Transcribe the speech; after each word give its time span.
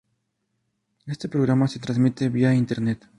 Este 1.05 1.29
programa 1.29 1.67
se 1.67 1.77
transmite 1.77 2.27
vía 2.29 2.55
Internet. 2.55 3.07